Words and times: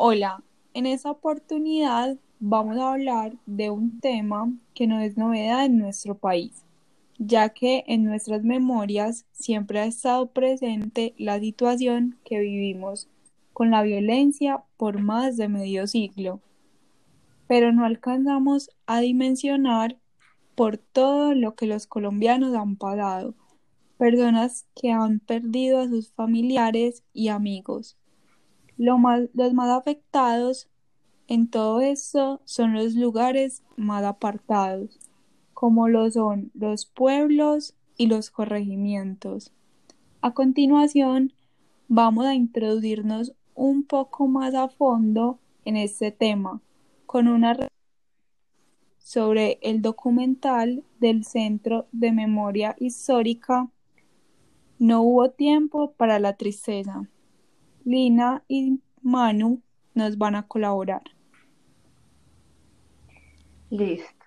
Hola, 0.00 0.44
en 0.74 0.86
esta 0.86 1.10
oportunidad 1.10 2.16
vamos 2.38 2.78
a 2.78 2.92
hablar 2.92 3.32
de 3.46 3.70
un 3.70 3.98
tema 3.98 4.48
que 4.72 4.86
no 4.86 5.00
es 5.00 5.16
novedad 5.16 5.64
en 5.64 5.76
nuestro 5.76 6.16
país, 6.16 6.64
ya 7.18 7.48
que 7.48 7.82
en 7.88 8.04
nuestras 8.04 8.44
memorias 8.44 9.26
siempre 9.32 9.80
ha 9.80 9.86
estado 9.86 10.28
presente 10.28 11.16
la 11.18 11.40
situación 11.40 12.16
que 12.24 12.38
vivimos 12.38 13.08
con 13.52 13.72
la 13.72 13.82
violencia 13.82 14.62
por 14.76 15.00
más 15.00 15.36
de 15.36 15.48
medio 15.48 15.88
siglo, 15.88 16.40
pero 17.48 17.72
no 17.72 17.84
alcanzamos 17.84 18.70
a 18.86 19.00
dimensionar 19.00 19.98
por 20.54 20.76
todo 20.78 21.34
lo 21.34 21.56
que 21.56 21.66
los 21.66 21.88
colombianos 21.88 22.54
han 22.54 22.76
pasado, 22.76 23.34
personas 23.96 24.64
que 24.80 24.92
han 24.92 25.18
perdido 25.18 25.80
a 25.80 25.88
sus 25.88 26.12
familiares 26.12 27.02
y 27.12 27.30
amigos. 27.30 27.96
Los 28.78 29.52
más 29.52 29.70
afectados 29.70 30.68
en 31.26 31.50
todo 31.50 31.80
esto 31.82 32.40
son 32.46 32.72
los 32.72 32.94
lugares 32.94 33.62
más 33.76 34.02
apartados, 34.02 34.98
como 35.52 35.88
lo 35.88 36.10
son 36.10 36.50
los 36.54 36.86
pueblos 36.86 37.74
y 37.98 38.06
los 38.06 38.30
corregimientos. 38.30 39.52
A 40.22 40.32
continuación, 40.32 41.34
vamos 41.86 42.24
a 42.24 42.34
introducirnos 42.34 43.34
un 43.54 43.84
poco 43.84 44.26
más 44.26 44.54
a 44.54 44.68
fondo 44.68 45.38
en 45.66 45.76
este 45.76 46.12
tema, 46.12 46.62
con 47.04 47.28
una 47.28 47.56
sobre 48.98 49.58
el 49.62 49.82
documental 49.82 50.84
del 51.00 51.24
Centro 51.24 51.88
de 51.92 52.12
Memoria 52.12 52.76
Histórica 52.78 53.68
No 54.78 55.02
hubo 55.02 55.30
tiempo 55.30 55.92
para 55.92 56.18
la 56.18 56.36
tristeza. 56.36 57.08
Lina 57.88 58.42
y 58.48 58.82
Manu 59.00 59.62
nos 59.94 60.18
van 60.18 60.34
a 60.34 60.42
colaborar. 60.42 61.00
Listo. 63.70 64.26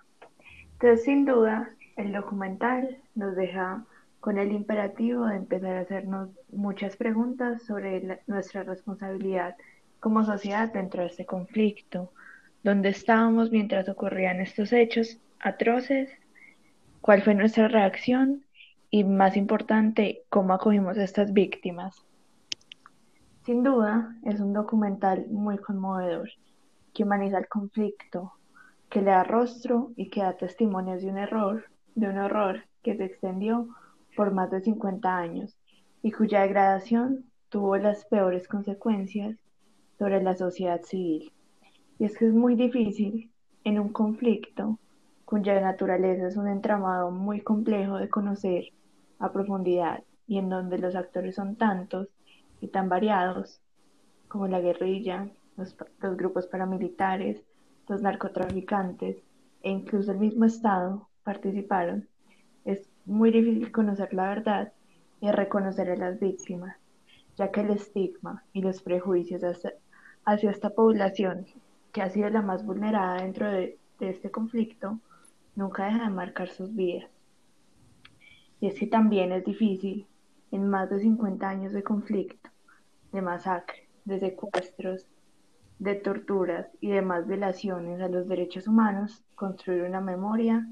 Entonces, 0.73 1.05
sin 1.05 1.25
duda, 1.25 1.69
el 1.95 2.11
documental 2.11 2.97
nos 3.13 3.35
deja 3.35 3.85
con 4.19 4.39
el 4.39 4.51
imperativo 4.51 5.27
de 5.27 5.35
empezar 5.35 5.77
a 5.77 5.81
hacernos 5.81 6.29
muchas 6.51 6.97
preguntas 6.97 7.61
sobre 7.61 8.21
nuestra 8.25 8.63
responsabilidad 8.63 9.55
como 9.99 10.25
sociedad 10.25 10.73
dentro 10.73 11.03
de 11.03 11.09
este 11.09 11.27
conflicto. 11.27 12.11
¿Dónde 12.63 12.89
estábamos 12.89 13.51
mientras 13.51 13.87
ocurrían 13.89 14.41
estos 14.41 14.73
hechos 14.73 15.19
atroces? 15.39 16.09
¿Cuál 16.99 17.21
fue 17.21 17.35
nuestra 17.35 17.67
reacción? 17.67 18.43
Y 18.89 19.03
más 19.03 19.37
importante, 19.37 20.23
¿cómo 20.29 20.53
acogimos 20.53 20.97
a 20.97 21.03
estas 21.03 21.31
víctimas? 21.31 22.07
Sin 23.43 23.63
duda, 23.63 24.15
es 24.23 24.39
un 24.39 24.53
documental 24.53 25.25
muy 25.31 25.57
conmovedor, 25.57 26.29
que 26.93 27.03
humaniza 27.03 27.39
el 27.39 27.47
conflicto, 27.47 28.33
que 28.87 29.01
le 29.01 29.09
da 29.09 29.23
rostro 29.23 29.93
y 29.95 30.11
que 30.11 30.21
da 30.21 30.37
testimonios 30.37 31.01
de 31.01 31.09
un 31.09 31.17
error, 31.17 31.65
de 31.95 32.07
un 32.07 32.19
horror 32.19 32.65
que 32.83 32.95
se 32.95 33.05
extendió 33.05 33.67
por 34.15 34.31
más 34.31 34.51
de 34.51 34.61
50 34.61 35.17
años 35.17 35.57
y 36.03 36.11
cuya 36.11 36.41
degradación 36.41 37.25
tuvo 37.49 37.77
las 37.77 38.05
peores 38.05 38.47
consecuencias 38.47 39.35
sobre 39.97 40.21
la 40.21 40.35
sociedad 40.35 40.83
civil. 40.83 41.31
Y 41.97 42.05
es 42.05 42.17
que 42.19 42.27
es 42.27 42.33
muy 42.33 42.53
difícil 42.53 43.31
en 43.63 43.79
un 43.79 43.89
conflicto 43.89 44.77
cuya 45.25 45.59
naturaleza 45.59 46.27
es 46.27 46.37
un 46.37 46.47
entramado 46.47 47.09
muy 47.09 47.41
complejo 47.41 47.97
de 47.97 48.07
conocer 48.07 48.65
a 49.17 49.31
profundidad 49.31 50.03
y 50.27 50.37
en 50.37 50.49
donde 50.49 50.77
los 50.77 50.95
actores 50.95 51.33
son 51.33 51.55
tantos 51.55 52.07
y 52.61 52.67
tan 52.67 52.87
variados 52.87 53.59
como 54.27 54.47
la 54.47 54.61
guerrilla, 54.61 55.27
los, 55.57 55.75
grupos 56.15 56.47
paramilitares, 56.47 57.43
los 57.89 58.01
narcotraficantes 58.01 59.17
e 59.63 59.69
incluso 59.69 60.11
el 60.11 60.19
mismo 60.19 60.45
Estado 60.45 61.09
participaron. 61.23 62.07
Es 62.63 62.87
muy 63.05 63.31
difícil 63.31 63.71
conocer 63.71 64.13
la 64.13 64.29
verdad 64.29 64.73
y 65.19 65.29
reconocer 65.31 65.89
a 65.89 65.97
las 65.97 66.19
víctimas, 66.19 66.77
ya 67.35 67.51
que 67.51 67.61
el 67.61 67.71
estigma 67.71 68.43
y 68.53 68.61
los 68.61 68.81
prejuicios 68.81 69.41
hacia, 69.43 70.51
esta 70.51 70.69
población, 70.69 71.45
que 71.91 72.01
ha 72.01 72.09
sido 72.09 72.29
la 72.29 72.41
más 72.41 72.65
vulnerada 72.65 73.21
dentro 73.21 73.51
de, 73.51 73.77
de 73.99 74.09
este 74.09 74.31
conflicto, 74.31 74.99
nunca 75.55 75.85
deja 75.85 76.05
de 76.05 76.09
marcar 76.09 76.49
sus 76.49 76.73
vidas. 76.73 77.09
Y 78.61 78.67
es 78.67 78.79
que 78.79 78.87
también 78.87 79.31
es 79.31 79.43
difícil, 79.43 80.07
en 80.51 80.69
más 80.69 80.89
de 80.89 80.99
50 80.99 81.49
años 81.49 81.73
de 81.73 81.83
conflicto, 81.83 82.50
de 83.11 83.21
masacre, 83.21 83.87
de 84.05 84.19
secuestros, 84.19 85.07
de 85.79 85.95
torturas 85.95 86.67
y 86.79 86.91
demás 86.91 87.27
violaciones 87.27 88.01
a 88.01 88.07
los 88.07 88.27
derechos 88.27 88.67
humanos, 88.67 89.23
construir 89.35 89.83
una 89.83 90.01
memoria 90.01 90.67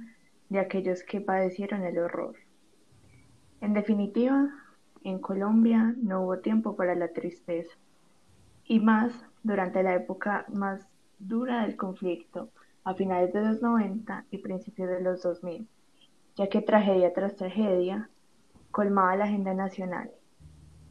de 0.50 0.60
aquellos 0.60 1.04
que 1.04 1.22
padecieron 1.22 1.84
el 1.84 1.98
horror. 1.98 2.36
En 3.62 3.74
definitiva, 3.74 4.50
en 5.04 5.20
Colombia 5.20 5.96
no 5.98 6.22
hubo 6.22 6.40
tiempo 6.40 6.76
para 6.76 6.96
la 6.96 7.10
tristeza, 7.10 7.76
y 8.66 8.80
más 8.80 9.12
durante 9.44 9.82
la 9.82 9.96
época 9.96 10.46
más 10.50 10.88
dura 11.18 11.64
del 11.64 11.76
conflicto, 11.76 12.50
a 12.84 12.94
finales 12.94 13.34
de 13.34 13.42
los 13.42 13.62
90 13.62 14.26
y 14.32 14.38
principios 14.38 14.90
de 14.90 15.02
los 15.02 15.22
2000, 15.22 15.68
ya 16.36 16.48
que 16.48 16.62
tragedia 16.62 17.14
tras 17.14 17.36
tragedia 17.36 18.10
colmaba 18.72 19.16
la 19.16 19.26
agenda 19.26 19.54
nacional. 19.54 20.12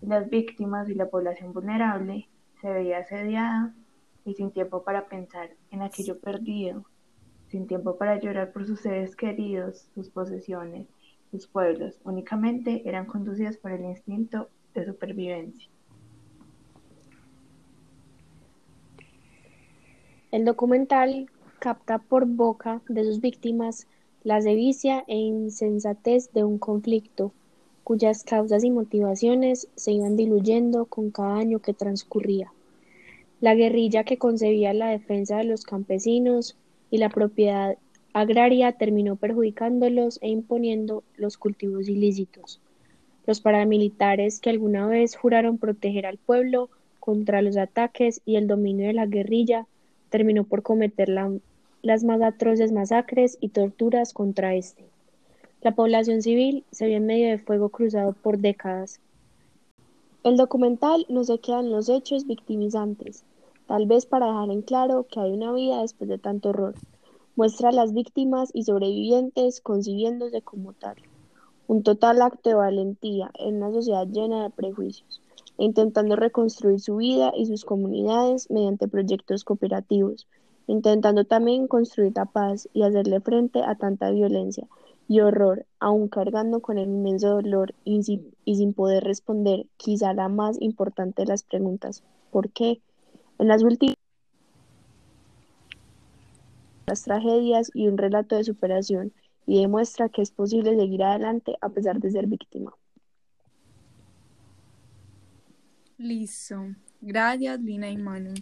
Las 0.00 0.30
víctimas 0.30 0.88
y 0.88 0.94
la 0.94 1.10
población 1.10 1.52
vulnerable 1.52 2.28
se 2.60 2.70
veía 2.70 2.98
asediada 2.98 3.74
y 4.24 4.34
sin 4.34 4.50
tiempo 4.50 4.82
para 4.82 5.08
pensar 5.08 5.50
en 5.70 5.82
aquello 5.82 6.18
perdido 6.18 6.84
sin 7.48 7.66
tiempo 7.66 7.96
para 7.96 8.20
llorar 8.20 8.52
por 8.52 8.66
sus 8.66 8.80
seres 8.80 9.16
queridos, 9.16 9.88
sus 9.94 10.10
posesiones, 10.10 10.86
sus 11.30 11.46
pueblos, 11.46 11.98
únicamente 12.04 12.82
eran 12.88 13.06
conducidas 13.06 13.56
por 13.56 13.72
el 13.72 13.84
instinto 13.84 14.48
de 14.74 14.84
supervivencia. 14.84 15.68
El 20.30 20.44
documental 20.44 21.30
capta 21.58 21.98
por 21.98 22.26
boca 22.26 22.82
de 22.88 23.04
sus 23.04 23.20
víctimas 23.20 23.88
la 24.24 24.42
sevicia 24.42 25.04
e 25.06 25.16
insensatez 25.16 26.32
de 26.32 26.44
un 26.44 26.58
conflicto, 26.58 27.32
cuyas 27.88 28.22
causas 28.22 28.64
y 28.64 28.70
motivaciones 28.70 29.66
se 29.74 29.92
iban 29.92 30.14
diluyendo 30.14 30.84
con 30.84 31.10
cada 31.10 31.38
año 31.38 31.60
que 31.60 31.72
transcurría. 31.72 32.52
La 33.40 33.54
guerrilla 33.54 34.04
que 34.04 34.18
concebía 34.18 34.74
la 34.74 34.90
defensa 34.90 35.38
de 35.38 35.44
los 35.44 35.64
campesinos 35.64 36.54
y 36.90 36.98
la 36.98 37.08
propiedad 37.08 37.78
agraria 38.12 38.72
terminó 38.72 39.16
perjudicándolos 39.16 40.18
e 40.20 40.28
imponiendo 40.28 41.02
los 41.16 41.38
cultivos 41.38 41.88
ilícitos. 41.88 42.60
Los 43.26 43.40
paramilitares 43.40 44.38
que 44.38 44.50
alguna 44.50 44.86
vez 44.86 45.16
juraron 45.16 45.56
proteger 45.56 46.04
al 46.04 46.18
pueblo 46.18 46.68
contra 47.00 47.40
los 47.40 47.56
ataques 47.56 48.20
y 48.26 48.36
el 48.36 48.48
dominio 48.48 48.88
de 48.88 48.92
la 48.92 49.06
guerrilla 49.06 49.66
terminó 50.10 50.44
por 50.44 50.62
cometer 50.62 51.08
las 51.08 52.04
más 52.04 52.20
atroces 52.20 52.70
masacres 52.70 53.38
y 53.40 53.48
torturas 53.48 54.12
contra 54.12 54.54
este. 54.54 54.84
La 55.60 55.74
población 55.74 56.22
civil 56.22 56.64
se 56.70 56.86
vio 56.86 56.98
en 56.98 57.06
medio 57.06 57.30
de 57.30 57.38
fuego 57.38 57.70
cruzado 57.70 58.12
por 58.12 58.38
décadas. 58.38 59.00
El 60.22 60.36
documental 60.36 61.04
no 61.08 61.24
se 61.24 61.40
queda 61.40 61.58
en 61.58 61.72
los 61.72 61.88
hechos 61.88 62.28
victimizantes, 62.28 63.24
tal 63.66 63.86
vez 63.86 64.06
para 64.06 64.26
dejar 64.26 64.50
en 64.50 64.62
claro 64.62 65.08
que 65.10 65.18
hay 65.18 65.32
una 65.32 65.52
vida 65.52 65.82
después 65.82 66.08
de 66.08 66.18
tanto 66.18 66.50
horror. 66.50 66.76
Muestra 67.34 67.70
a 67.70 67.72
las 67.72 67.92
víctimas 67.92 68.50
y 68.54 68.62
sobrevivientes 68.62 69.60
concibiéndose 69.60 70.42
como 70.42 70.74
tal. 70.74 70.94
Un 71.66 71.82
total 71.82 72.22
acto 72.22 72.50
de 72.50 72.54
valentía 72.54 73.32
en 73.34 73.56
una 73.56 73.72
sociedad 73.72 74.06
llena 74.06 74.44
de 74.44 74.50
prejuicios, 74.50 75.20
e 75.58 75.64
intentando 75.64 76.14
reconstruir 76.14 76.78
su 76.78 76.98
vida 76.98 77.32
y 77.36 77.46
sus 77.46 77.64
comunidades 77.64 78.48
mediante 78.48 78.86
proyectos 78.86 79.42
cooperativos, 79.42 80.28
intentando 80.68 81.24
también 81.24 81.66
construir 81.66 82.12
la 82.14 82.26
paz 82.26 82.68
y 82.72 82.82
hacerle 82.82 83.20
frente 83.20 83.60
a 83.64 83.74
tanta 83.74 84.12
violencia 84.12 84.68
y 85.08 85.20
horror, 85.20 85.66
aún 85.80 86.08
cargando 86.08 86.60
con 86.60 86.76
el 86.76 86.88
inmenso 86.88 87.30
dolor 87.30 87.74
y 87.84 88.02
sin, 88.02 88.34
y 88.44 88.56
sin 88.56 88.74
poder 88.74 89.02
responder 89.04 89.66
quizá 89.78 90.12
la 90.12 90.28
más 90.28 90.60
importante 90.60 91.22
de 91.22 91.28
las 91.28 91.42
preguntas, 91.42 92.02
¿por 92.30 92.50
qué? 92.50 92.80
En 93.38 93.48
las 93.48 93.62
últimas 93.62 93.96
tragedias 97.04 97.70
y 97.74 97.88
un 97.88 97.96
relato 97.96 98.36
de 98.36 98.44
superación 98.44 99.12
y 99.46 99.62
demuestra 99.62 100.10
que 100.10 100.20
es 100.20 100.30
posible 100.30 100.76
seguir 100.76 101.02
adelante 101.02 101.56
a 101.62 101.70
pesar 101.70 102.00
de 102.00 102.10
ser 102.10 102.26
víctima. 102.26 102.74
Listo. 105.96 106.66
Gracias, 107.00 107.60
Lina 107.60 107.90
y 107.90 107.96
Manu. 107.96 108.34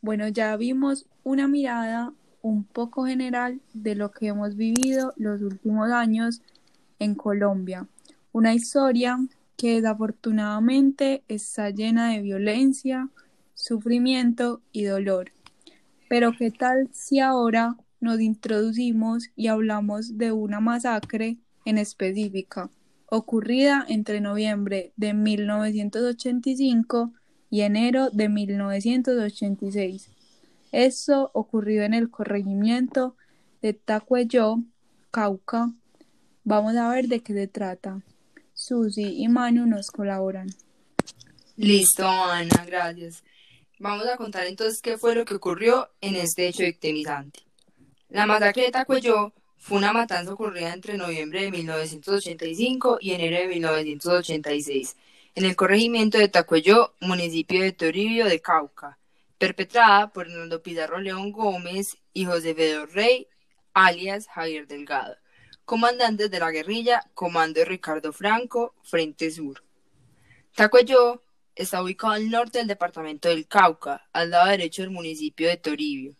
Bueno, 0.00 0.28
ya 0.28 0.56
vimos 0.56 1.06
una 1.24 1.48
mirada 1.48 2.14
un 2.42 2.64
poco 2.64 3.06
general 3.06 3.60
de 3.72 3.94
lo 3.94 4.10
que 4.10 4.28
hemos 4.28 4.56
vivido 4.56 5.12
los 5.16 5.42
últimos 5.42 5.90
años 5.90 6.42
en 6.98 7.14
Colombia. 7.14 7.86
Una 8.32 8.54
historia 8.54 9.18
que 9.56 9.76
desafortunadamente 9.76 11.22
está 11.28 11.70
llena 11.70 12.12
de 12.12 12.22
violencia, 12.22 13.08
sufrimiento 13.54 14.60
y 14.72 14.84
dolor. 14.84 15.32
Pero 16.08 16.32
¿qué 16.32 16.50
tal 16.50 16.88
si 16.92 17.20
ahora 17.20 17.76
nos 18.00 18.20
introducimos 18.20 19.30
y 19.36 19.48
hablamos 19.48 20.16
de 20.16 20.32
una 20.32 20.60
masacre 20.60 21.36
en 21.64 21.78
específica, 21.78 22.70
ocurrida 23.06 23.84
entre 23.88 24.20
noviembre 24.20 24.92
de 24.96 25.12
1985 25.12 27.12
y 27.50 27.60
enero 27.60 28.10
de 28.10 28.28
1986? 28.28 30.19
Esto 30.72 31.30
ocurrió 31.34 31.82
en 31.82 31.94
el 31.94 32.10
corregimiento 32.10 33.16
de 33.62 33.74
Tacuello, 33.74 34.56
Cauca. 35.10 35.72
Vamos 36.44 36.76
a 36.76 36.88
ver 36.88 37.08
de 37.08 37.20
qué 37.22 37.32
se 37.32 37.48
trata. 37.48 38.02
Susi 38.54 39.22
y 39.22 39.28
Manu 39.28 39.66
nos 39.66 39.90
colaboran. 39.90 40.48
Listo, 41.56 42.06
Ana, 42.08 42.64
gracias. 42.66 43.22
Vamos 43.78 44.06
a 44.06 44.16
contar 44.16 44.46
entonces 44.46 44.80
qué 44.82 44.98
fue 44.98 45.14
lo 45.14 45.24
que 45.24 45.34
ocurrió 45.34 45.88
en 46.00 46.14
este 46.14 46.48
hecho 46.48 46.62
victimizante. 46.62 47.40
La 48.08 48.26
masacre 48.26 48.64
de 48.64 48.70
Tacuello 48.70 49.32
fue 49.56 49.78
una 49.78 49.92
matanza 49.92 50.32
ocurrida 50.32 50.72
entre 50.72 50.96
noviembre 50.96 51.42
de 51.42 51.50
1985 51.50 52.98
y 53.00 53.12
enero 53.12 53.38
de 53.38 53.48
1986 53.48 54.96
en 55.34 55.44
el 55.44 55.56
corregimiento 55.56 56.18
de 56.18 56.28
Tacuello, 56.28 56.94
municipio 57.00 57.62
de 57.62 57.72
Toribio 57.72 58.26
de 58.26 58.40
Cauca, 58.40 58.98
perpetrada 59.40 60.12
por 60.12 60.26
Hernando 60.26 60.62
Pizarro 60.62 61.00
León 61.00 61.32
Gómez 61.32 61.96
y 62.12 62.26
José 62.26 62.54
Fedor 62.54 62.92
Rey, 62.92 63.26
alias 63.72 64.28
Javier 64.28 64.66
Delgado, 64.66 65.16
comandantes 65.64 66.30
de 66.30 66.38
la 66.38 66.50
guerrilla 66.50 67.02
Comando 67.14 67.58
de 67.58 67.64
Ricardo 67.64 68.12
Franco, 68.12 68.74
Frente 68.82 69.30
Sur. 69.30 69.64
Tacuello 70.54 71.22
está 71.54 71.82
ubicado 71.82 72.12
al 72.12 72.28
norte 72.28 72.58
del 72.58 72.66
departamento 72.66 73.30
del 73.30 73.48
Cauca, 73.48 74.06
al 74.12 74.28
lado 74.28 74.50
derecho 74.50 74.82
del 74.82 74.90
municipio 74.90 75.48
de 75.48 75.56
Toribio. 75.56 76.14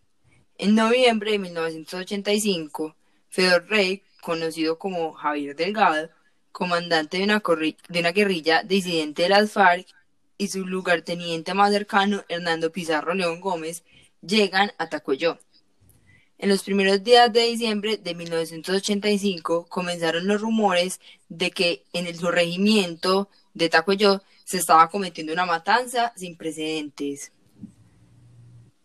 En 0.57 0.75
noviembre 0.75 1.33
de 1.33 1.41
1985, 1.41 2.97
Fedor 3.29 3.69
Rey, 3.69 4.03
conocido 4.23 4.79
como 4.79 5.13
Javier 5.13 5.55
Delgado, 5.55 6.09
comandante 6.53 7.19
de 7.19 7.25
una, 7.25 7.43
de 7.91 8.01
una 8.01 8.13
guerrilla 8.13 8.63
disidente 8.63 9.25
de 9.25 9.29
las 9.29 9.53
FARC, 9.53 9.87
y 10.41 10.49
su 10.49 10.65
lugarteniente 10.65 11.53
más 11.53 11.71
cercano, 11.71 12.25
Hernando 12.31 12.73
Pizarro 12.73 13.13
León 13.13 13.43
Gómez, 13.43 13.85
llegan 14.23 14.73
a 14.79 14.89
Tacuello. 14.89 15.39
En 16.39 16.49
los 16.49 16.63
primeros 16.63 17.05
días 17.05 17.31
de 17.31 17.43
diciembre 17.43 17.99
de 17.99 18.15
1985 18.15 19.67
comenzaron 19.69 20.27
los 20.27 20.41
rumores 20.41 20.99
de 21.29 21.51
que 21.51 21.85
en 21.93 22.07
el 22.07 22.19
regimiento 22.19 23.29
de 23.53 23.69
Tacuello 23.69 24.23
se 24.45 24.57
estaba 24.57 24.89
cometiendo 24.89 25.35
una 25.35 25.45
matanza 25.45 26.15
sin 26.17 26.39
precedentes. 26.39 27.33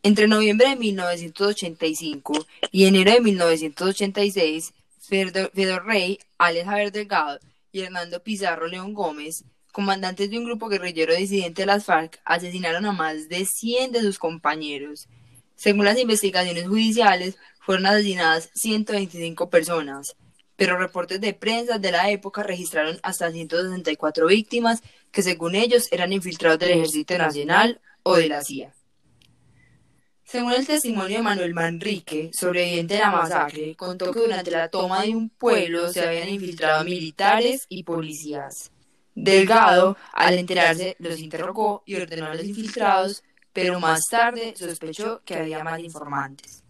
Entre 0.03 0.27
noviembre 0.27 0.67
de 0.67 0.75
1985 0.75 2.33
y 2.69 2.83
enero 2.83 3.13
de 3.13 3.21
1986, 3.21 4.73
Fedor 4.99 5.85
Rey, 5.85 6.19
alias 6.37 6.65
Javier 6.65 6.91
Delgado 6.91 7.39
y 7.71 7.79
Hernando 7.79 8.21
Pizarro 8.21 8.67
León 8.67 8.93
Gómez, 8.93 9.45
comandantes 9.75 10.29
de 10.29 10.39
un 10.39 10.45
grupo 10.45 10.69
guerrillero 10.69 11.13
disidente 11.13 11.63
de 11.63 11.65
las 11.65 11.83
FARC, 11.83 12.21
asesinaron 12.23 12.85
a 12.85 12.93
más 12.93 13.27
de 13.27 13.45
100 13.45 13.91
de 13.91 13.99
sus 13.99 14.17
compañeros. 14.17 15.09
Según 15.57 15.83
las 15.83 15.99
investigaciones 15.99 16.65
judiciales, 16.65 17.37
fueron 17.59 17.85
asesinadas 17.85 18.49
125 18.53 19.49
personas, 19.49 20.15
pero 20.55 20.77
reportes 20.77 21.19
de 21.19 21.33
prensa 21.33 21.77
de 21.77 21.91
la 21.91 22.09
época 22.09 22.41
registraron 22.41 22.97
hasta 23.03 23.29
164 23.29 24.27
víctimas 24.27 24.81
que 25.11 25.21
según 25.21 25.55
ellos 25.55 25.89
eran 25.91 26.13
infiltrados 26.13 26.59
del 26.59 26.71
Ejército 26.71 27.17
Nacional 27.17 27.81
o 28.03 28.15
de 28.15 28.29
la 28.29 28.45
CIA. 28.45 28.73
Según 30.23 30.53
el 30.53 30.65
testimonio 30.65 31.17
de 31.17 31.23
Manuel 31.23 31.53
Manrique, 31.53 32.31
sobreviviente 32.31 32.93
de 32.93 33.01
la 33.01 33.11
masacre, 33.11 33.75
contó 33.75 34.13
que 34.13 34.21
durante 34.21 34.51
la 34.51 34.69
toma 34.69 35.01
de 35.01 35.09
un 35.09 35.27
pueblo 35.27 35.91
se 35.91 35.99
habían 35.99 36.29
infiltrado 36.29 36.85
militares 36.85 37.65
y 37.67 37.83
policías. 37.83 38.71
Delgado, 39.15 39.95
al 40.11 40.37
enterarse, 40.37 40.97
los 40.99 41.19
interrogó 41.19 41.83
y 41.85 41.95
ordenó 41.95 42.25
a 42.25 42.35
los 42.35 42.43
infiltrados, 42.43 43.23
pero 43.53 43.79
más 43.79 44.05
tarde 44.09 44.53
sospechó 44.57 45.21
que 45.23 45.35
había 45.35 45.63
más 45.63 45.79
informantes. 45.79 46.63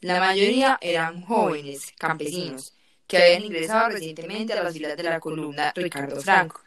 La 0.00 0.20
mayoría 0.20 0.78
eran 0.80 1.22
jóvenes, 1.22 1.92
campesinos, 1.98 2.74
que 3.06 3.16
habían 3.16 3.44
ingresado 3.44 3.88
recientemente 3.88 4.52
a 4.52 4.62
las 4.62 4.74
filas 4.74 4.96
de 4.96 5.02
la 5.02 5.18
columna 5.18 5.72
Ricardo 5.74 6.20
Franco. 6.20 6.60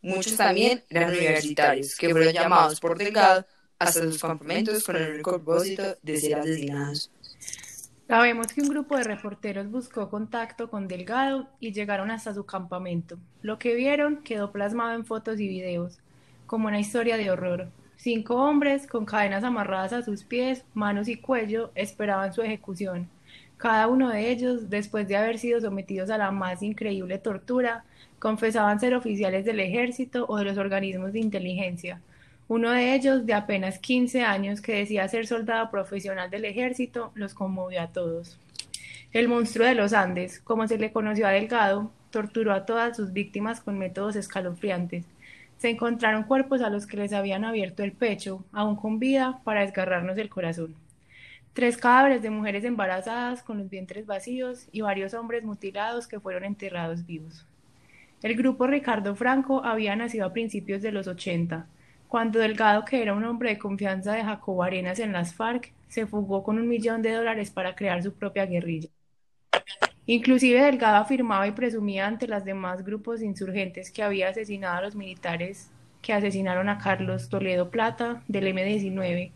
Muchos 0.00 0.36
también 0.36 0.82
eran 0.88 1.10
universitarios, 1.10 1.94
que 1.94 2.08
fueron 2.08 2.32
llamados 2.32 2.80
por 2.80 2.96
Delgado 2.96 3.46
hasta 3.78 4.00
sus 4.00 4.20
campamentos 4.20 4.82
con 4.82 4.96
el 4.96 5.14
único 5.14 5.32
propósito 5.32 5.96
de 6.02 6.16
ser 6.18 6.36
asesinados. 6.36 7.10
Sabemos 8.06 8.48
que 8.52 8.60
un 8.60 8.68
grupo 8.68 8.98
de 8.98 9.04
reporteros 9.04 9.70
buscó 9.70 10.10
contacto 10.10 10.68
con 10.68 10.88
Delgado 10.88 11.48
y 11.58 11.72
llegaron 11.72 12.10
hasta 12.10 12.34
su 12.34 12.44
campamento. 12.44 13.16
Lo 13.40 13.58
que 13.58 13.74
vieron 13.74 14.22
quedó 14.22 14.52
plasmado 14.52 14.94
en 14.94 15.06
fotos 15.06 15.40
y 15.40 15.48
videos, 15.48 15.98
como 16.46 16.68
una 16.68 16.78
historia 16.78 17.16
de 17.16 17.30
horror. 17.30 17.70
Cinco 17.96 18.36
hombres 18.36 18.86
con 18.86 19.06
cadenas 19.06 19.42
amarradas 19.42 19.94
a 19.94 20.02
sus 20.02 20.22
pies, 20.22 20.66
manos 20.74 21.08
y 21.08 21.16
cuello 21.16 21.70
esperaban 21.74 22.34
su 22.34 22.42
ejecución. 22.42 23.08
Cada 23.56 23.88
uno 23.88 24.10
de 24.10 24.30
ellos, 24.30 24.68
después 24.68 25.08
de 25.08 25.16
haber 25.16 25.38
sido 25.38 25.62
sometidos 25.62 26.10
a 26.10 26.18
la 26.18 26.30
más 26.30 26.62
increíble 26.62 27.16
tortura, 27.16 27.84
confesaban 28.18 28.80
ser 28.80 28.94
oficiales 28.94 29.46
del 29.46 29.60
ejército 29.60 30.26
o 30.28 30.36
de 30.36 30.44
los 30.44 30.58
organismos 30.58 31.14
de 31.14 31.20
inteligencia. 31.20 32.02
Uno 32.54 32.70
de 32.70 32.94
ellos, 32.94 33.26
de 33.26 33.34
apenas 33.34 33.80
15 33.80 34.22
años, 34.22 34.60
que 34.60 34.76
decía 34.76 35.08
ser 35.08 35.26
soldado 35.26 35.72
profesional 35.72 36.30
del 36.30 36.44
ejército, 36.44 37.10
los 37.16 37.34
conmovió 37.34 37.82
a 37.82 37.88
todos. 37.88 38.38
El 39.10 39.26
monstruo 39.26 39.66
de 39.66 39.74
los 39.74 39.92
Andes, 39.92 40.38
como 40.38 40.68
se 40.68 40.78
le 40.78 40.92
conoció 40.92 41.26
a 41.26 41.32
Delgado, 41.32 41.90
torturó 42.10 42.52
a 42.52 42.64
todas 42.64 42.96
sus 42.96 43.12
víctimas 43.12 43.60
con 43.60 43.76
métodos 43.76 44.14
escalofriantes. 44.14 45.04
Se 45.58 45.68
encontraron 45.68 46.22
cuerpos 46.22 46.60
a 46.62 46.70
los 46.70 46.86
que 46.86 46.96
les 46.96 47.12
habían 47.12 47.44
abierto 47.44 47.82
el 47.82 47.90
pecho, 47.90 48.44
aún 48.52 48.76
con 48.76 49.00
vida, 49.00 49.40
para 49.42 49.62
desgarrarnos 49.62 50.16
el 50.18 50.28
corazón 50.28 50.76
tres 51.54 51.76
cadáveres 51.76 52.22
de 52.22 52.30
mujeres 52.30 52.62
embarazadas 52.62 53.42
con 53.42 53.58
los 53.58 53.68
vientres 53.68 54.06
vacíos 54.06 54.68
y 54.70 54.82
varios 54.82 55.12
hombres 55.12 55.42
mutilados 55.42 56.06
que 56.06 56.20
fueron 56.20 56.44
enterrados 56.44 57.04
vivos. 57.04 57.46
El 58.22 58.36
grupo 58.36 58.68
Ricardo 58.68 59.16
Franco 59.16 59.64
había 59.64 59.96
nacido 59.96 60.26
a 60.26 60.32
principios 60.32 60.82
de 60.82 60.92
los 60.92 61.08
80, 61.08 61.66
cuando 62.08 62.38
Delgado, 62.38 62.84
que 62.84 63.02
era 63.02 63.14
un 63.14 63.24
hombre 63.24 63.50
de 63.50 63.58
confianza 63.58 64.12
de 64.12 64.24
Jacobo 64.24 64.62
Arenas 64.62 64.98
en 64.98 65.12
las 65.12 65.34
FARC, 65.34 65.72
se 65.88 66.06
fugó 66.06 66.42
con 66.42 66.58
un 66.58 66.68
millón 66.68 67.02
de 67.02 67.12
dólares 67.12 67.50
para 67.50 67.74
crear 67.74 68.02
su 68.02 68.12
propia 68.12 68.46
guerrilla. 68.46 68.88
Inclusive 70.06 70.62
Delgado 70.62 70.96
afirmaba 70.96 71.46
y 71.46 71.52
presumía 71.52 72.06
ante 72.06 72.28
los 72.28 72.44
demás 72.44 72.84
grupos 72.84 73.22
insurgentes 73.22 73.90
que 73.90 74.02
había 74.02 74.28
asesinado 74.28 74.78
a 74.78 74.82
los 74.82 74.96
militares 74.96 75.70
que 76.02 76.12
asesinaron 76.12 76.68
a 76.68 76.78
Carlos 76.78 77.28
Toledo 77.30 77.70
Plata 77.70 78.22
del 78.28 78.48
M-19 78.48 79.32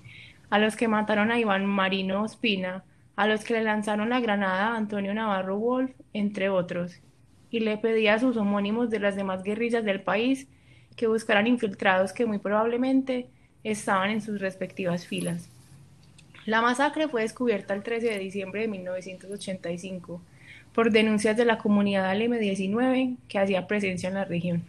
a 0.50 0.58
los 0.58 0.76
que 0.76 0.88
mataron 0.88 1.30
a 1.30 1.38
Iván 1.38 1.66
Marino 1.66 2.22
Ospina, 2.22 2.84
a 3.16 3.26
los 3.26 3.44
que 3.44 3.54
le 3.54 3.62
lanzaron 3.62 4.08
la 4.10 4.20
granada 4.20 4.68
a 4.68 4.76
Antonio 4.76 5.12
Navarro 5.12 5.58
Wolf, 5.58 5.92
entre 6.12 6.48
otros, 6.48 7.00
y 7.50 7.60
le 7.60 7.76
pedía 7.78 8.14
a 8.14 8.18
sus 8.18 8.36
homónimos 8.36 8.90
de 8.90 9.00
las 9.00 9.16
demás 9.16 9.42
guerrillas 9.42 9.84
del 9.84 10.02
país 10.02 10.48
que 10.98 11.06
buscaran 11.06 11.46
infiltrados 11.46 12.12
que 12.12 12.26
muy 12.26 12.38
probablemente 12.38 13.28
estaban 13.64 14.10
en 14.10 14.20
sus 14.20 14.40
respectivas 14.40 15.06
filas. 15.06 15.48
La 16.44 16.60
masacre 16.60 17.08
fue 17.08 17.22
descubierta 17.22 17.72
el 17.72 17.82
13 17.82 18.08
de 18.08 18.18
diciembre 18.18 18.62
de 18.62 18.68
1985 18.68 20.20
por 20.74 20.90
denuncias 20.90 21.36
de 21.36 21.44
la 21.44 21.58
comunidad 21.58 22.10
del 22.10 22.30
M19 22.30 23.16
que 23.28 23.38
hacía 23.38 23.66
presencia 23.66 24.08
en 24.08 24.14
la 24.14 24.24
región. 24.24 24.62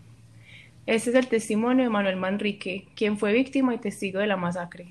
Este 0.86 1.10
es 1.10 1.16
el 1.16 1.28
testimonio 1.28 1.84
de 1.84 1.90
Manuel 1.90 2.16
Manrique, 2.16 2.88
quien 2.96 3.18
fue 3.18 3.34
víctima 3.34 3.74
y 3.74 3.80
testigo 3.80 4.20
de 4.20 4.28
la 4.28 4.38
masacre. 4.38 4.88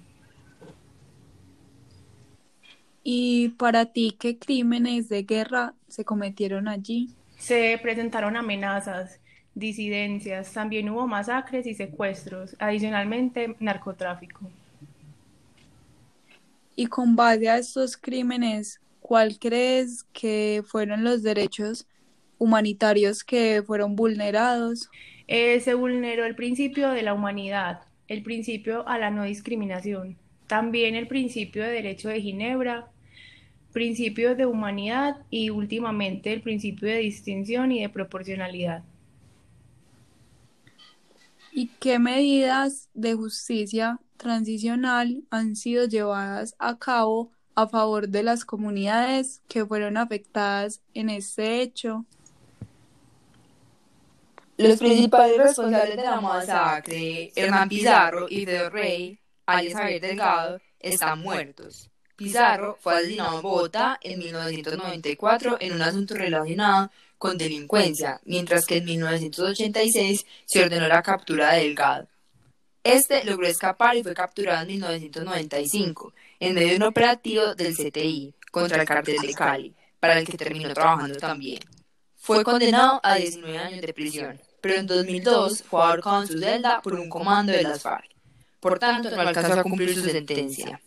¿Y 3.03 3.51
para 3.51 3.87
ti 3.87 4.17
qué 4.19 4.39
crímenes 4.39 5.09
de 5.09 5.23
guerra 5.23 5.75
se 5.89 6.05
cometieron 6.05 6.69
allí? 6.69 7.11
Se 7.37 7.79
presentaron 7.81 8.37
amenazas, 8.37 9.21
disidencias, 9.59 10.53
también 10.53 10.89
hubo 10.89 11.07
masacres 11.07 11.67
y 11.67 11.75
secuestros, 11.75 12.55
adicionalmente 12.59 13.57
narcotráfico. 13.59 14.51
Y 16.77 16.87
con 16.87 17.17
base 17.17 17.49
a 17.49 17.59
estos 17.59 17.97
crímenes, 17.97 18.81
¿cuál 19.01 19.39
crees 19.39 20.05
que 20.13 20.63
fueron 20.65 21.03
los 21.03 21.23
derechos 21.23 21.87
humanitarios 22.39 23.25
que 23.25 23.63
fueron 23.67 23.97
vulnerados? 23.97 24.89
Eh, 25.27 25.61
se 25.61 25.75
vulneró 25.75 26.25
el 26.25 26.37
principio 26.37 26.91
de 26.91 27.03
la 27.03 27.15
humanidad, 27.15 27.81
el 28.07 28.23
principio 28.23 28.87
a 28.89 28.97
la 28.97 29.11
no 29.11 29.25
discriminación, 29.25 30.17
también 30.47 30.95
el 30.95 31.09
principio 31.09 31.65
de 31.65 31.71
derecho 31.71 32.09
de 32.09 32.21
Ginebra, 32.21 32.89
principios 33.73 34.37
de 34.37 34.47
humanidad 34.47 35.17
y 35.31 35.51
últimamente 35.51 36.33
el 36.33 36.43
principio 36.43 36.89
de 36.89 36.99
distinción 36.99 37.73
y 37.73 37.83
de 37.83 37.89
proporcionalidad. 37.89 38.85
¿Y 41.59 41.73
qué 41.81 41.99
medidas 41.99 42.89
de 42.95 43.15
justicia 43.15 43.99
transicional 44.17 45.25
han 45.29 45.57
sido 45.57 45.87
llevadas 45.87 46.55
a 46.61 46.79
cabo 46.79 47.33
a 47.57 47.67
favor 47.67 48.09
de 48.09 48.23
las 48.23 48.45
comunidades 48.45 49.43
que 49.49 49.67
fueron 49.67 49.97
afectadas 49.97 50.83
en 50.95 51.11
este 51.11 51.61
hecho? 51.61 52.05
Los 54.57 54.79
principales 54.79 55.37
responsables 55.37 55.97
de 55.97 56.05
la 56.05 56.21
masacre, 56.21 57.33
Hernán 57.35 57.69
Pizarro 57.69 58.29
y 58.31 58.47
Fedor 58.47 58.73
Rey, 58.73 59.19
alias 59.45 59.75
Javier 59.75 60.01
Delgado, 60.01 60.61
están 60.79 61.19
muertos. 61.19 61.91
Pizarro 62.15 62.77
fue 62.81 62.99
asesinado 62.99 63.35
en 63.35 63.43
Bogotá 63.43 63.99
en 64.01 64.21
1994 64.21 65.57
en 65.59 65.73
un 65.73 65.83
asunto 65.83 66.15
relacionado 66.15 66.93
con 67.19 67.37
delincuencia, 67.37 68.21
mientras 68.25 68.65
que 68.65 68.79
en 68.79 68.85
1986 68.85 70.25
se 70.45 70.65
ordenó 70.65 70.89
la 70.89 71.03
captura 71.03 71.53
de 71.53 71.65
Delgado. 71.65 72.09
Este 72.83 73.25
logró 73.25 73.47
escapar 73.47 73.97
y 73.97 74.03
fue 74.03 74.15
capturado 74.15 74.63
en 74.63 74.69
1995, 74.69 76.15
en 76.41 76.55
medio 76.55 76.69
de 76.71 76.77
un 76.77 76.83
operativo 76.85 77.55
del 77.55 77.75
CTI 77.77 78.35
contra 78.51 78.81
el 78.81 78.89
cartel 78.89 79.19
de 79.19 79.35
Cali, 79.35 79.75
para 80.01 80.19
el 80.19 80.27
que 80.27 80.37
terminó 80.37 80.73
trabajando 80.73 81.17
también. 81.17 81.61
Fue 82.17 82.45
condenado 82.45 83.01
a 83.03 83.17
19 83.17 83.59
años 83.59 83.81
de 83.81 83.93
prisión 83.93 84.41
pero 84.61 84.75
en 84.75 84.87
2002 84.87 85.63
fue 85.63 85.83
ahorcado 85.83 86.23
en 86.23 86.29
su 86.29 86.39
celda 86.39 86.81
por 86.83 86.95
un 86.95 87.09
comando 87.09 87.53
de 87.53 87.63
las 87.63 87.83
FARC. 87.83 88.09
Por 88.61 88.79
tanto, 88.79 89.11
no 89.11 89.21
alcanzó 89.21 89.61
a 89.61 89.63
cumplir 89.63 89.95
su 89.95 90.03
sentencia. 90.03 90.81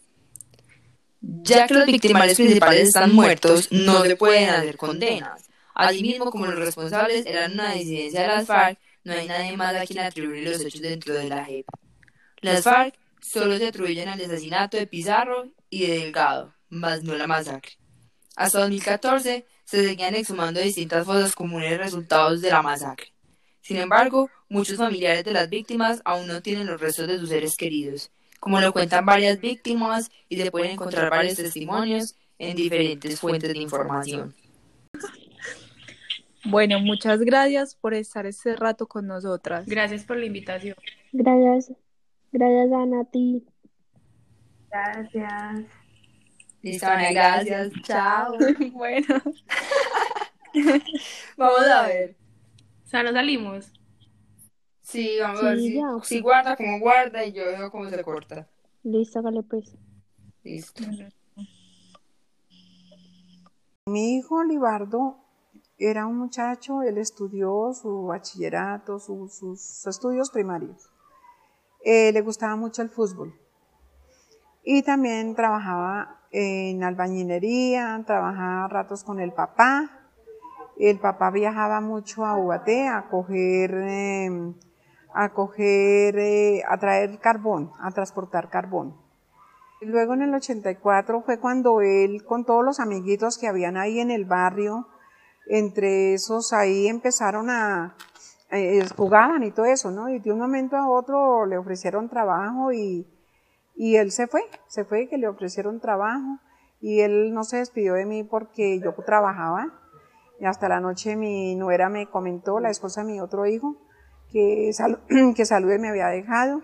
Ya 1.22 1.68
que 1.68 1.74
los 1.76 1.86
victimarios 1.86 2.36
principales 2.36 2.88
están 2.88 3.14
muertos, 3.14 3.72
no 3.72 4.04
se 4.04 4.16
pueden 4.16 4.50
hacer 4.50 4.76
condenas. 4.76 5.44
Asimismo, 5.74 6.32
como 6.32 6.46
los 6.46 6.60
responsables 6.60 7.26
eran 7.26 7.54
una 7.54 7.74
disidencia 7.74 8.22
de 8.22 8.28
las 8.28 8.48
FARC, 8.48 8.80
no 9.04 9.14
hay 9.14 9.28
nadie 9.28 9.58
más 9.58 9.76
a 9.76 9.86
quien 9.86 10.00
atribuir 10.00 10.48
los 10.48 10.62
hechos 10.62 10.82
dentro 10.82 11.14
de 11.14 11.30
la 11.30 11.46
JEP. 11.46 11.66
Las 12.42 12.64
FARC 12.64 12.96
solo 13.22 13.58
se 13.58 13.68
atribuyen 13.68 14.10
al 14.10 14.22
asesinato 14.22 14.78
de 14.78 14.88
Pizarro 14.88 15.48
y 15.70 15.88
de 15.88 16.00
Delgado, 16.00 16.54
más 16.70 17.04
no 17.04 17.16
la 17.16 17.28
masacre. 17.28 17.74
Hasta 18.36 18.60
2014 18.60 19.46
se 19.64 19.86
seguían 19.86 20.16
exhumando 20.16 20.60
distintas 20.60 21.06
fosas 21.06 21.34
comunes 21.34 21.78
resultados 21.78 22.42
de 22.42 22.50
la 22.50 22.62
masacre. 22.62 23.14
Sin 23.62 23.78
embargo, 23.78 24.30
muchos 24.50 24.78
familiares 24.78 25.24
de 25.24 25.34
las 25.34 25.50
víctimas 25.50 26.02
aún 26.04 26.28
no 26.28 26.42
tienen 26.42 26.68
los 26.68 26.82
restos 26.82 27.08
de 27.08 27.20
sus 27.20 27.30
seres 27.30 27.56
queridos, 27.56 28.12
como 28.40 28.60
lo 28.60 28.74
cuentan 28.74 29.06
varias 29.06 29.40
víctimas 29.40 30.10
y 30.28 30.38
se 30.38 30.50
pueden 30.52 30.72
encontrar 30.72 31.10
varios 31.10 31.36
testimonios 31.36 32.16
en 32.40 32.56
diferentes 32.58 33.20
fuentes 33.20 33.54
de 33.54 33.60
información. 33.60 34.34
Bueno, 36.46 36.80
muchas 36.80 37.20
gracias 37.20 37.76
por 37.76 37.94
estar 37.94 38.26
este 38.26 38.56
rato 38.56 38.88
con 38.88 39.06
nosotras. 39.08 39.68
Gracias 39.68 40.04
por 40.04 40.18
la 40.18 40.26
invitación. 40.26 40.76
Gracias. 41.12 41.72
Gracias, 42.32 42.72
Ana, 42.72 43.02
a 43.02 43.06
ti. 43.06 43.46
Gracias. 44.70 45.66
Listo, 46.62 46.88
Ana, 46.88 47.12
gracias. 47.12 47.72
Chao. 47.84 48.34
bueno. 48.74 49.22
Vamos 51.38 51.68
a 51.68 51.88
ver. 51.88 52.16
O 52.86 52.88
sea, 52.88 53.04
no 53.04 53.12
salimos. 53.12 53.72
Sí, 54.82 55.18
vamos 55.22 55.42
a 55.42 55.50
ver 55.52 55.60
Sí, 55.60 55.82
si, 56.04 56.16
si 56.16 56.20
guarda 56.20 56.58
como 56.58 56.80
guarda 56.80 57.24
y 57.24 57.32
yo 57.32 57.46
veo 57.46 57.72
cómo 57.72 57.90
se 57.90 58.04
corta. 58.04 58.50
Listo, 58.84 59.20
hágale 59.20 59.44
pues. 59.44 59.78
Listo. 60.44 60.84
Mi 63.86 64.18
hijo 64.18 64.44
Libardo 64.44 65.24
era 65.90 66.06
un 66.06 66.18
muchacho, 66.18 66.82
él 66.84 66.98
estudió 66.98 67.74
su 67.74 68.06
bachillerato, 68.06 69.00
su- 69.00 69.28
sus 69.28 69.86
estudios 69.88 70.30
primarios. 70.30 70.90
Eh, 71.84 72.12
le 72.12 72.22
gustaba 72.22 72.56
mucho 72.56 72.82
el 72.82 72.90
fútbol. 72.90 73.34
Y 74.64 74.84
también 74.84 75.36
trabajaba 75.36 76.20
en 76.32 76.84
albañilería, 76.84 78.04
trabajaba 78.06 78.68
ratos 78.68 79.04
con 79.04 79.20
el 79.20 79.34
papá. 79.34 79.90
El 80.78 81.00
papá 81.00 81.32
viajaba 81.32 81.82
mucho 81.82 82.26
a 82.26 82.38
Ubaté 82.38 82.88
a 82.88 83.10
coger, 83.10 83.74
eh, 83.74 84.54
a 85.14 85.30
coger, 85.34 86.18
eh, 86.18 86.62
a 86.68 86.78
traer 86.78 87.20
carbón, 87.20 87.72
a 87.80 87.92
transportar 87.92 88.50
carbón. 88.50 88.96
Luego 89.82 90.14
en 90.14 90.22
el 90.22 90.34
84 90.36 91.22
fue 91.24 91.40
cuando 91.40 91.82
él, 91.82 92.24
con 92.24 92.46
todos 92.46 92.64
los 92.64 92.80
amiguitos 92.80 93.40
que 93.40 93.48
habían 93.48 93.78
ahí 93.78 94.00
en 94.00 94.12
el 94.12 94.26
barrio, 94.26 94.88
entre 95.48 96.14
esos 96.14 96.54
ahí 96.54 96.88
empezaron 96.88 97.50
a, 97.50 97.96
eh, 98.52 98.86
jugaban 98.96 99.44
y 99.44 99.52
todo 99.52 99.66
eso, 99.66 99.92
¿no? 99.92 100.10
Y 100.10 100.20
de 100.20 100.32
un 100.32 100.40
momento 100.40 100.76
a 100.76 100.90
otro 100.90 101.46
le 101.46 101.58
ofrecieron 101.58 102.10
trabajo 102.10 102.72
y, 102.72 103.08
y 103.76 103.96
él 103.96 104.12
se 104.12 104.28
fue, 104.28 104.42
se 104.68 104.86
fue 104.86 105.08
que 105.08 105.18
le 105.18 105.28
ofrecieron 105.28 105.80
trabajo 105.80 106.40
y 106.80 107.02
él 107.02 107.34
no 107.34 107.44
se 107.44 107.58
despidió 107.58 107.94
de 107.94 108.06
mí 108.06 108.24
porque 108.24 108.80
yo 108.80 108.94
trabajaba 109.06 109.68
y 110.42 110.46
hasta 110.46 110.68
la 110.68 110.80
noche 110.80 111.16
mi 111.16 111.56
nuera 111.56 111.88
me 111.88 112.08
comentó, 112.08 112.60
la 112.60 112.72
esposa 112.72 113.04
de 113.04 113.12
mi 113.12 113.22
otro 113.22 113.46
hijo, 113.46 113.78
que, 114.32 114.72
sal, 114.74 115.00
que 115.36 115.46
Salude 115.46 115.78
me 115.78 115.90
había 115.90 116.08
dejado 116.08 116.62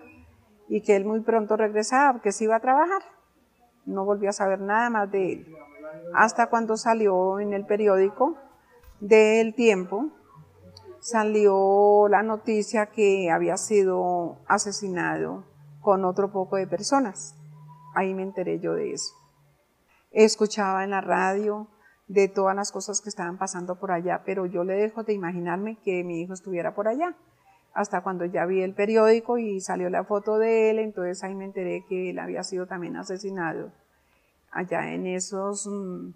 y 0.68 0.82
que 0.82 0.96
él 0.96 1.06
muy 1.06 1.22
pronto 1.22 1.56
regresaba, 1.56 2.20
que 2.22 2.32
se 2.32 2.46
iba 2.46 2.56
a 2.56 2.60
trabajar. 2.60 3.04
No 3.86 4.04
volví 4.04 4.26
a 4.26 4.34
saber 4.34 4.62
nada 4.62 4.90
más 4.90 5.12
de 5.12 5.34
él. 5.34 5.56
Hasta 6.14 6.48
cuando 6.48 6.76
salió 6.76 7.40
en 7.40 7.54
el 7.54 7.66
periódico 7.66 8.36
del 9.00 9.54
tiempo, 9.56 10.12
salió 11.00 12.08
la 12.10 12.24
noticia 12.24 12.88
que 12.88 13.32
había 13.32 13.58
sido 13.58 14.40
asesinado 14.48 15.46
con 15.82 16.06
otro 16.06 16.32
poco 16.32 16.58
de 16.58 16.68
personas. 16.68 17.36
Ahí 17.96 18.14
me 18.14 18.24
enteré 18.24 18.60
yo 18.60 18.74
de 18.74 18.94
eso. 18.94 19.14
Escuchaba 20.12 20.84
en 20.84 20.92
la 20.92 21.02
radio 21.02 21.68
de 22.08 22.28
todas 22.28 22.56
las 22.56 22.72
cosas 22.72 23.02
que 23.02 23.10
estaban 23.10 23.38
pasando 23.38 23.80
por 23.80 23.92
allá, 23.92 24.24
pero 24.26 24.46
yo 24.46 24.64
le 24.64 24.74
dejo 24.74 25.04
de 25.04 25.14
imaginarme 25.14 25.78
que 25.84 26.04
mi 26.04 26.22
hijo 26.22 26.34
estuviera 26.34 26.74
por 26.74 26.88
allá 26.88 27.16
hasta 27.78 28.02
cuando 28.02 28.26
ya 28.26 28.48
vi 28.48 28.64
el 28.64 28.74
periódico 28.74 29.38
y 29.38 29.62
salió 29.62 29.92
la 29.92 30.04
foto 30.04 30.40
de 30.40 30.72
él, 30.72 30.80
entonces 30.80 31.24
ahí 31.24 31.36
me 31.36 31.46
enteré 31.46 31.86
que 31.88 32.10
él 32.10 32.18
había 32.18 32.42
sido 32.42 32.66
también 32.66 32.96
asesinado 32.96 33.72
allá 34.50 34.94
en 34.94 35.06
esos, 35.06 35.68
mm, 35.68 36.10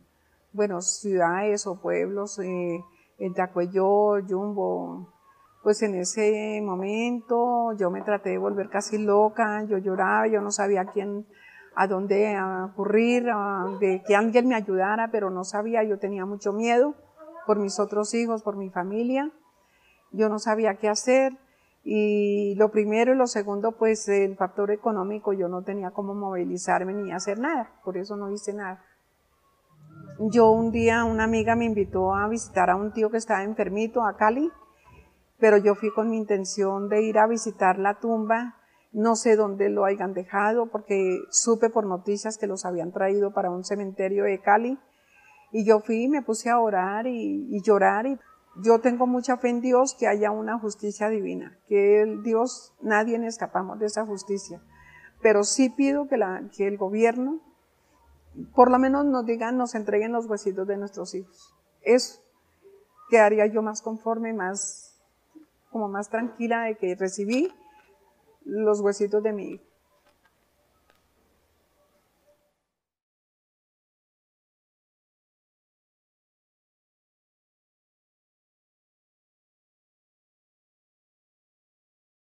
bueno, 0.54 0.82
ciudades 0.82 1.66
o 1.68 1.80
pueblos, 1.82 2.40
eh, 2.40 2.84
en 3.18 3.34
Tacuelló, 3.34 4.20
Jumbo, 4.28 5.14
pues 5.64 5.82
en 5.84 5.96
ese 5.96 6.60
momento 6.64 7.74
yo 7.78 7.92
me 7.92 8.02
traté 8.02 8.32
de 8.32 8.38
volver 8.38 8.70
casi 8.70 8.98
loca, 8.98 9.64
yo 9.66 9.78
lloraba, 9.78 10.28
yo 10.28 10.42
no 10.42 10.52
sabía 10.52 10.82
a 10.82 10.86
quién, 10.86 11.26
a 11.76 11.88
dónde 11.88 12.36
ocurrir, 12.66 13.30
a- 13.30 13.66
de 13.80 14.02
que 14.06 14.16
alguien 14.16 14.48
me 14.48 14.56
ayudara, 14.56 15.10
pero 15.12 15.30
no 15.30 15.44
sabía, 15.44 15.84
yo 15.84 16.00
tenía 16.00 16.26
mucho 16.26 16.52
miedo 16.52 16.96
por 17.46 17.60
mis 17.60 17.80
otros 17.80 18.14
hijos, 18.14 18.42
por 18.44 18.58
mi 18.58 18.70
familia, 18.70 19.32
yo 20.12 20.30
no 20.30 20.40
sabía 20.40 20.76
qué 20.76 20.90
hacer 20.90 21.38
y 21.84 22.56
lo 22.56 22.70
primero 22.70 23.14
y 23.14 23.18
lo 23.18 23.28
segundo 23.28 23.72
pues 23.72 24.08
el 24.10 24.36
factor 24.36 24.70
económico 24.72 25.34
yo 25.34 25.48
no 25.48 25.64
tenía 25.64 25.92
cómo 25.92 26.14
movilizarme 26.14 26.94
ni 26.94 27.12
hacer 27.12 27.40
nada, 27.40 27.72
por 27.84 27.98
eso 27.98 28.16
no 28.18 28.30
hice 28.32 28.54
nada. 28.54 28.84
Yo 30.30 30.52
un 30.52 30.72
día 30.72 31.04
una 31.04 31.24
amiga 31.24 31.56
me 31.56 31.66
invitó 31.66 32.14
a 32.14 32.28
visitar 32.28 32.70
a 32.70 32.76
un 32.76 32.94
tío 32.94 33.10
que 33.10 33.18
estaba 33.18 33.42
enfermito 33.42 34.04
a 34.04 34.18
Cali, 34.18 34.52
pero 35.40 35.58
yo 35.58 35.74
fui 35.74 35.92
con 35.92 36.12
mi 36.12 36.18
intención 36.18 36.90
de 36.90 37.02
ir 37.02 37.18
a 37.18 37.26
visitar 37.26 37.80
la 37.80 38.00
tumba, 38.00 38.56
no 38.92 39.16
sé 39.16 39.36
dónde 39.36 39.70
lo 39.70 39.84
hayan 39.84 40.14
dejado 40.14 40.68
porque 40.68 41.18
supe 41.32 41.72
por 41.72 41.88
noticias 41.88 42.38
que 42.38 42.46
los 42.46 42.66
habían 42.66 42.92
traído 42.92 43.34
para 43.34 43.50
un 43.50 43.64
cementerio 43.64 44.26
de 44.26 44.40
Cali. 44.40 44.78
Y 45.52 45.66
yo 45.66 45.80
fui 45.80 46.04
y 46.04 46.08
me 46.08 46.22
puse 46.22 46.52
a 46.52 46.60
orar 46.60 47.08
y, 47.08 47.60
llorar. 47.64 48.06
Y 48.06 48.20
yo 48.64 48.80
tengo 48.80 49.08
mucha 49.08 49.38
fe 49.38 49.50
en 49.50 49.62
Dios 49.62 49.96
que 50.00 50.08
haya 50.08 50.30
una 50.30 50.60
justicia 50.60 51.10
divina, 51.10 51.58
que 51.68 52.04
el 52.04 52.22
Dios, 52.22 52.76
nadie 52.80 53.18
escapamos 53.26 53.80
de 53.80 53.88
esa 53.88 54.06
justicia. 54.06 54.62
Pero 55.20 55.44
sí 55.44 55.72
pido 55.72 56.08
que, 56.08 56.18
la, 56.18 56.44
que 56.56 56.68
el 56.68 56.78
gobierno, 56.78 57.40
por 58.54 58.72
lo 58.72 58.80
menos 58.80 59.06
nos 59.06 59.26
digan, 59.26 59.58
nos 59.58 59.76
entreguen 59.76 60.12
los 60.12 60.26
huesitos 60.26 60.68
de 60.68 60.78
nuestros 60.78 61.14
hijos. 61.16 61.56
Eso 61.82 62.22
quedaría 63.10 63.46
yo 63.48 63.62
más 63.62 63.82
conforme, 63.82 64.34
más, 64.34 65.02
como 65.70 65.88
más 65.88 66.10
tranquila 66.10 66.64
de 66.64 66.76
que 66.76 66.96
recibí 66.96 67.54
los 68.46 68.80
huesitos 68.80 69.22
de 69.22 69.34
mi 69.34 69.52
hijo. 69.52 69.71